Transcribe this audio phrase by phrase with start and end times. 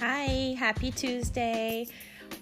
[0.00, 1.88] Hi, happy Tuesday.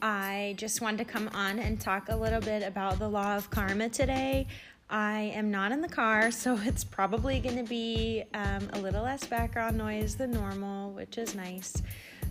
[0.03, 3.49] I just wanted to come on and talk a little bit about the law of
[3.49, 4.47] karma today.
[4.91, 9.03] I am not in the car, so it's probably going to be um, a little
[9.03, 11.73] less background noise than normal, which is nice.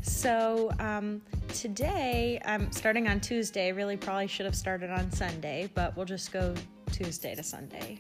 [0.04, 3.72] So, um, today, I'm starting on Tuesday.
[3.72, 6.54] Really, probably should have started on Sunday, but we'll just go
[6.92, 8.00] Tuesday to Sunday.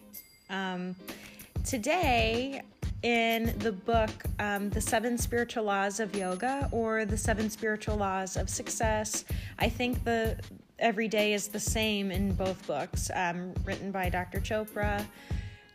[0.51, 0.95] Um,
[1.63, 2.61] today,
[3.03, 8.37] in the book um, The Seven Spiritual Laws of Yoga or The Seven Spiritual Laws
[8.37, 9.25] of Success.
[9.59, 10.39] I think the
[10.79, 14.39] every day is the same in both books, um, written by Dr.
[14.39, 15.05] Chopra.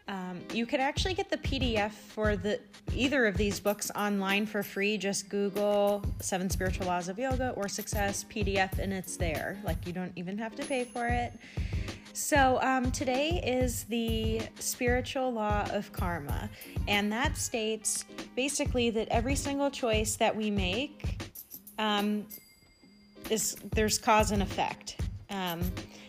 [0.09, 2.59] Um, you can actually get the PDF for the
[2.97, 4.99] either of these books online for free.
[4.99, 9.61] Just Google Seven Spiritual Laws of Yoga or Success PDF, and it's there.
[9.63, 11.33] Like you don't even have to pay for it.
[12.13, 16.51] So, um, today is the spiritual law of karma,
[16.89, 21.23] and that states basically that every single choice that we make
[21.79, 22.27] um,
[23.31, 24.97] is there's cause and effect.
[25.31, 25.61] Um,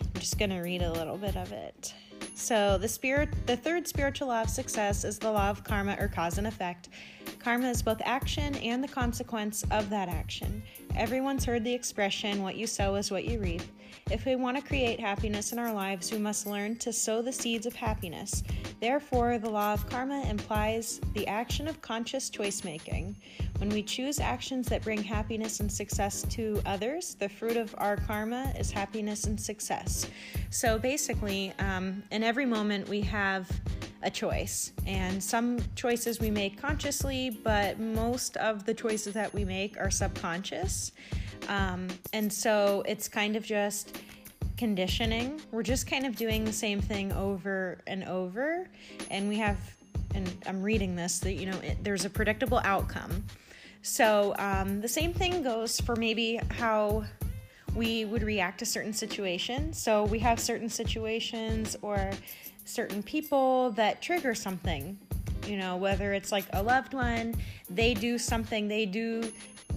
[0.02, 1.94] I'm just going to read a little bit of it.
[2.34, 6.08] So, the spirit, the third spiritual law of success is the law of karma or
[6.08, 6.90] cause and effect.
[7.38, 10.64] Karma is both action and the consequence of that action.
[10.96, 13.62] Everyone's heard the expression, what you sow is what you reap.
[14.10, 17.32] If we want to create happiness in our lives, we must learn to sow the
[17.32, 18.44] seeds of happiness.
[18.80, 23.16] Therefore, the law of karma implies the action of conscious choice making.
[23.58, 27.96] When we choose actions that bring happiness and success to others, the fruit of our
[27.96, 30.08] karma is happiness and success.
[30.50, 33.50] So basically, um, in every moment, we have
[34.04, 34.72] a choice.
[34.88, 39.92] And some choices we make consciously, but most of the choices that we make are
[39.92, 40.92] subconscious.
[41.48, 43.98] Um, and so it's kind of just
[44.58, 45.42] conditioning.
[45.52, 48.68] We're just kind of doing the same thing over and over.
[49.10, 49.58] And we have,
[50.14, 53.24] and I'm reading this, that, you know, it, there's a predictable outcome.
[53.82, 57.06] So um, the same thing goes for maybe how
[57.76, 59.82] we would react to certain situations.
[59.82, 62.12] So we have certain situations or
[62.66, 65.00] certain people that trigger something.
[65.48, 67.36] You know, whether it's like a loved one,
[67.70, 69.32] they do something, they do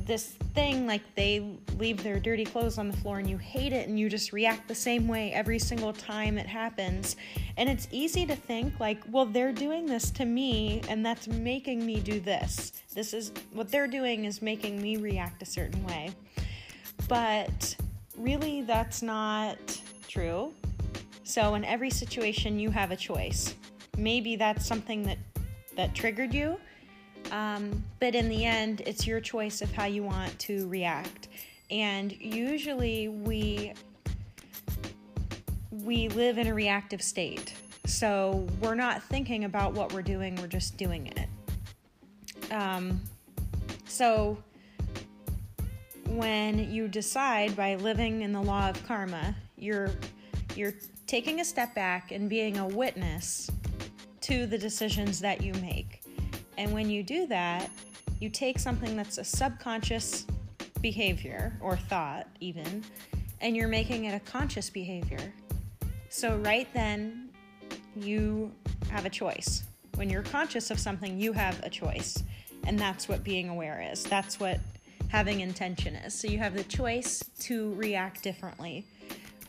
[0.06, 3.88] this thing like they leave their dirty clothes on the floor and you hate it
[3.88, 7.16] and you just react the same way every single time it happens.
[7.56, 11.84] And it's easy to think like, well, they're doing this to me and that's making
[11.84, 12.72] me do this.
[12.94, 16.10] This is what they're doing is making me react a certain way.
[17.08, 17.76] But
[18.16, 19.58] really, that's not
[20.08, 20.53] true.
[21.24, 23.54] So, in every situation, you have a choice.
[23.97, 25.19] Maybe that's something that,
[25.76, 26.56] that triggered you
[27.30, 31.28] um, but in the end, it's your choice of how you want to react.
[31.70, 33.72] And usually we
[35.70, 37.54] we live in a reactive state.
[37.84, 42.52] So we're not thinking about what we're doing, we're just doing it.
[42.52, 43.00] Um,
[43.86, 44.38] so
[46.08, 49.91] when you decide by living in the law of karma, you're
[50.54, 50.74] you're
[51.06, 53.50] taking a step back and being a witness
[54.24, 56.02] to the decisions that you make.
[56.56, 57.70] And when you do that,
[58.20, 60.24] you take something that's a subconscious
[60.80, 62.82] behavior or thought, even,
[63.42, 65.34] and you're making it a conscious behavior.
[66.08, 67.28] So, right then,
[67.94, 68.50] you
[68.88, 69.64] have a choice.
[69.96, 72.22] When you're conscious of something, you have a choice.
[72.66, 74.04] And that's what being aware is.
[74.04, 74.58] That's what
[75.08, 76.14] having intention is.
[76.14, 78.86] So, you have the choice to react differently.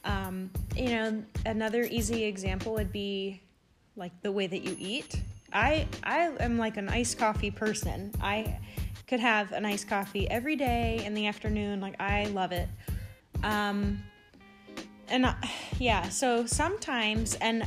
[0.03, 3.41] Um, you know, another easy example would be
[3.95, 5.21] like the way that you eat.
[5.53, 8.11] I I am like an iced coffee person.
[8.21, 8.59] I
[9.07, 11.79] could have an iced coffee every day in the afternoon.
[11.79, 12.67] Like I love it.
[13.43, 14.01] Um,
[15.07, 15.33] and uh,
[15.79, 17.63] yeah, so sometimes and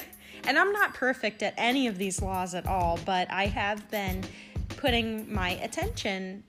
[0.44, 4.22] and I'm not perfect at any of these laws at all, but I have been
[4.76, 6.42] putting my attention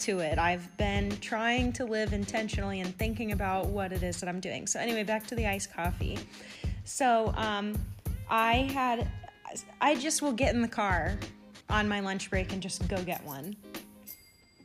[0.00, 0.38] to it.
[0.38, 4.66] I've been trying to live intentionally and thinking about what it is that I'm doing.
[4.66, 6.18] So anyway, back to the iced coffee.
[6.84, 7.74] So um,
[8.30, 9.08] I had
[9.80, 11.18] I just will get in the car
[11.68, 13.56] on my lunch break and just go get one.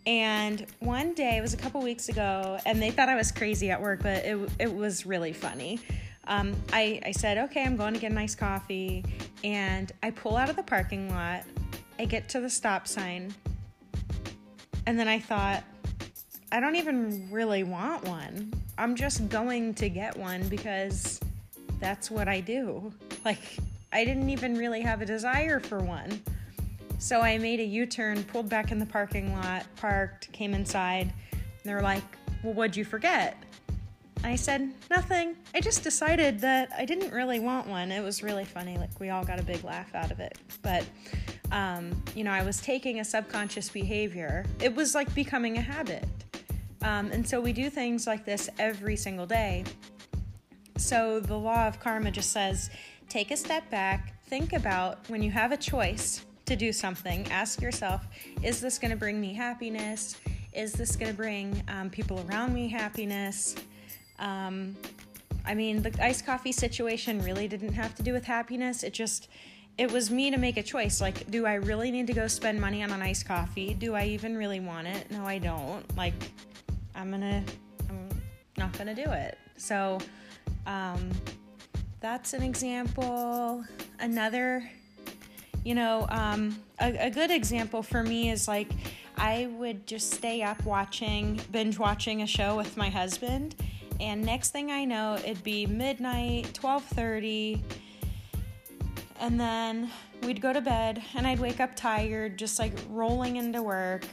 [0.08, 3.72] And one day, it was a couple weeks ago, and they thought I was crazy
[3.72, 5.80] at work, but it, it was really funny.
[6.28, 9.04] Um, I, I said, okay, I'm going to get a nice coffee.
[9.44, 11.44] And I pull out of the parking lot,
[11.98, 13.34] I get to the stop sign,
[14.86, 15.64] and then I thought,
[16.52, 18.54] I don't even really want one.
[18.78, 21.20] I'm just going to get one because
[21.80, 22.92] that's what I do.
[23.25, 23.57] Like,
[23.92, 26.22] I didn't even really have a desire for one.
[27.00, 31.12] So I made a U turn, pulled back in the parking lot, parked, came inside.
[31.31, 32.04] And they're like,
[32.44, 33.42] Well, what'd you forget?
[34.24, 35.36] I said, Nothing.
[35.56, 37.92] I just decided that I didn't really want one.
[37.92, 38.77] It was really funny.
[38.77, 40.38] Like, we all got a big laugh out of it.
[40.62, 40.86] But,
[41.51, 46.06] um, you know, I was taking a subconscious behavior, it was like becoming a habit.
[46.81, 49.63] Um, and so we do things like this every single day.
[50.77, 52.69] So the law of karma just says
[53.10, 57.62] take a step back, think about when you have a choice to do something, ask
[57.62, 58.06] yourself,
[58.44, 60.18] is this going to bring me happiness?
[60.54, 63.56] Is this going to bring um, people around me happiness?
[64.19, 64.75] Um,
[65.45, 68.83] I mean, the iced coffee situation really didn't have to do with happiness.
[68.83, 69.27] It just,
[69.77, 71.01] it was me to make a choice.
[71.01, 73.74] Like, do I really need to go spend money on an iced coffee?
[73.74, 75.12] Do I even really want it?
[75.12, 75.83] No, I don't.
[75.95, 76.13] Like,
[76.95, 77.44] I'm gonna,
[77.89, 78.10] I'm
[78.57, 79.38] not gonna do it.
[79.57, 80.00] So,
[80.66, 81.12] um,
[82.00, 83.64] that's an example.
[84.00, 84.70] Another,
[85.64, 88.70] you know, um, a, a good example for me is like,
[89.18, 93.56] I would just stay up watching, binge watching a show with my husband
[94.00, 97.62] and next thing I know, it'd be midnight, 12:30,
[99.20, 99.90] and then
[100.24, 104.06] we'd go to bed, and I'd wake up tired, just like rolling into work,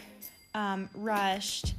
[0.54, 1.74] um, rushed,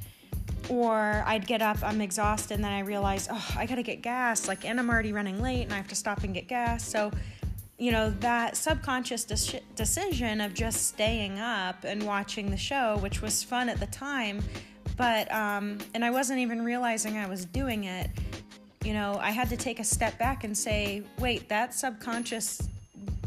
[0.68, 4.48] or I'd get up, I'm exhausted, and then I realize, oh, I gotta get gas,
[4.48, 6.86] like, and I'm already running late, and I have to stop and get gas.
[6.86, 7.10] So,
[7.78, 13.20] you know, that subconscious de- decision of just staying up and watching the show, which
[13.20, 14.42] was fun at the time
[14.96, 18.10] but, um, and I wasn't even realizing I was doing it.
[18.84, 22.68] You know, I had to take a step back and say, wait, that subconscious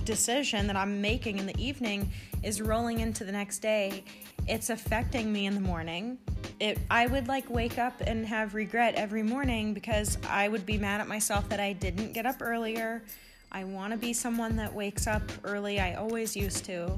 [0.07, 2.09] decision that I'm making in the evening
[2.41, 4.05] is rolling into the next day.
[4.47, 6.17] It's affecting me in the morning.
[6.61, 10.77] It, I would like wake up and have regret every morning because I would be
[10.77, 13.03] mad at myself that I didn't get up earlier.
[13.51, 15.79] I want to be someone that wakes up early.
[15.79, 16.97] I always used to.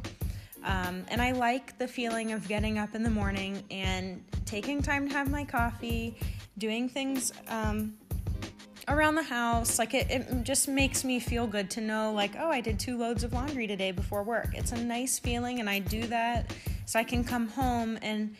[0.63, 5.07] Um, and I like the feeling of getting up in the morning and taking time
[5.07, 6.15] to have my coffee,
[6.59, 7.95] doing things um,
[8.89, 9.80] around the house.
[9.80, 12.97] Like it, it just makes me feel good to know, like, oh, I did two
[12.97, 14.50] loads of laundry today before work.
[14.53, 16.51] It's a nice feeling, and I do that
[16.86, 18.36] so I can come home and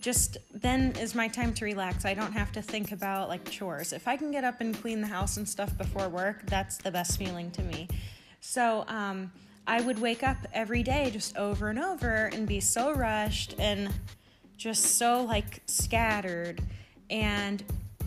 [0.00, 2.04] just then is my time to relax.
[2.04, 3.92] I don't have to think about like chores.
[3.92, 6.90] If I can get up and clean the house and stuff before work, that's the
[6.90, 7.88] best feeling to me.
[8.40, 9.30] So, um,
[9.66, 13.92] I would wake up every day just over and over and be so rushed and
[14.56, 16.60] just so like scattered
[17.10, 17.62] and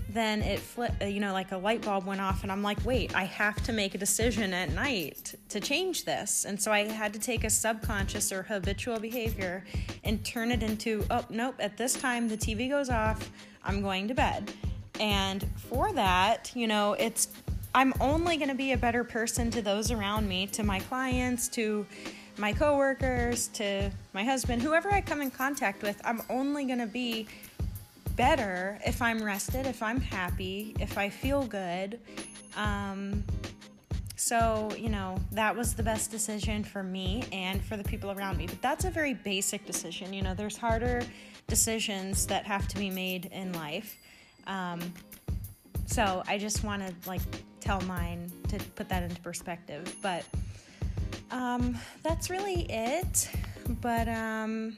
[0.10, 2.84] then it flipped uh, you know like a light bulb went off and i'm like
[2.86, 6.84] wait i have to make a decision at night to change this and so i
[6.84, 9.64] had to take a subconscious or habitual behavior
[10.04, 13.32] and turn it into oh nope at this time the tv goes off
[13.64, 14.52] i'm going to bed
[15.00, 17.30] and for that you know it's
[17.76, 21.50] I'm only going to be a better person to those around me, to my clients,
[21.50, 21.86] to
[22.38, 26.00] my coworkers, to my husband, whoever I come in contact with.
[26.06, 27.28] I'm only going to be
[28.16, 32.00] better if I'm rested, if I'm happy, if I feel good.
[32.56, 33.24] Um,
[34.16, 38.38] so, you know, that was the best decision for me and for the people around
[38.38, 38.48] me.
[38.48, 40.14] But that's a very basic decision.
[40.14, 41.04] You know, there's harder
[41.48, 43.98] decisions that have to be made in life.
[44.48, 44.80] Um,
[45.86, 47.22] so I just want to like
[47.60, 49.96] tell mine to put that into perspective.
[50.02, 50.24] But
[51.32, 53.30] um, that's really it.
[53.82, 54.78] But, um,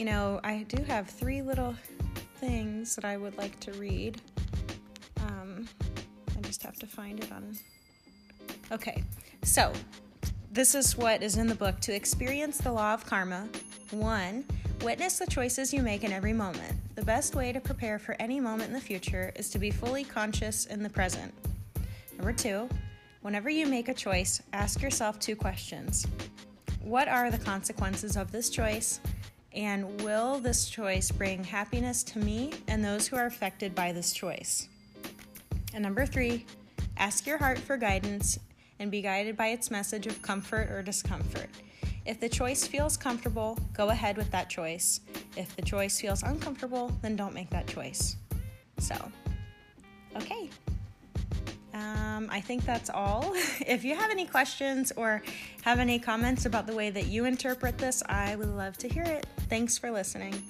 [0.00, 1.74] you know, I do have three little
[2.36, 4.18] things that I would like to read.
[5.18, 5.68] Um,
[6.38, 7.54] I just have to find it on.
[8.72, 9.04] Okay,
[9.42, 9.74] so
[10.50, 13.46] this is what is in the book to experience the law of karma.
[13.90, 14.46] One,
[14.82, 16.72] Witness the choices you make in every moment.
[16.94, 20.04] The best way to prepare for any moment in the future is to be fully
[20.04, 21.34] conscious in the present.
[22.16, 22.66] Number two,
[23.20, 26.06] whenever you make a choice, ask yourself two questions
[26.80, 29.00] What are the consequences of this choice?
[29.54, 34.12] And will this choice bring happiness to me and those who are affected by this
[34.12, 34.68] choice?
[35.74, 36.46] And number three,
[36.96, 38.38] ask your heart for guidance
[38.78, 41.48] and be guided by its message of comfort or discomfort.
[42.06, 45.00] If the choice feels comfortable, go ahead with that choice.
[45.36, 48.16] If the choice feels uncomfortable, then don't make that choice.
[48.78, 48.94] So,
[50.16, 50.48] okay.
[51.72, 53.32] Um, I think that's all.
[53.66, 55.22] if you have any questions or
[55.62, 59.04] have any comments about the way that you interpret this, I would love to hear
[59.04, 59.26] it.
[59.48, 60.42] Thanks for listening.